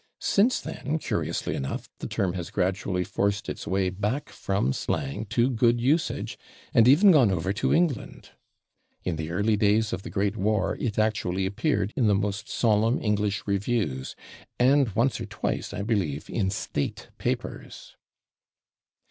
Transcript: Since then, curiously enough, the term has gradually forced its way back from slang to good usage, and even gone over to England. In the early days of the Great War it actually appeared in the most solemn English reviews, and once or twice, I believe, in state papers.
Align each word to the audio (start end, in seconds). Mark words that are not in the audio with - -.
Since 0.17 0.61
then, 0.61 0.97
curiously 0.97 1.53
enough, 1.53 1.87
the 1.99 2.07
term 2.07 2.33
has 2.33 2.49
gradually 2.49 3.03
forced 3.03 3.47
its 3.47 3.67
way 3.67 3.91
back 3.91 4.29
from 4.29 4.73
slang 4.73 5.25
to 5.27 5.47
good 5.47 5.79
usage, 5.79 6.39
and 6.73 6.87
even 6.87 7.11
gone 7.11 7.29
over 7.29 7.53
to 7.53 7.71
England. 7.71 8.31
In 9.03 9.15
the 9.15 9.29
early 9.29 9.55
days 9.55 9.93
of 9.93 10.01
the 10.01 10.09
Great 10.09 10.35
War 10.35 10.75
it 10.77 10.97
actually 10.97 11.45
appeared 11.45 11.93
in 11.95 12.07
the 12.07 12.15
most 12.15 12.49
solemn 12.49 12.99
English 12.99 13.43
reviews, 13.45 14.15
and 14.57 14.89
once 14.95 15.21
or 15.21 15.27
twice, 15.27 15.71
I 15.71 15.83
believe, 15.83 16.27
in 16.31 16.49
state 16.49 17.09
papers. 17.19 17.95